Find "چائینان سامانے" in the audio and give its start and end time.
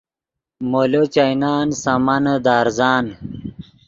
1.13-2.35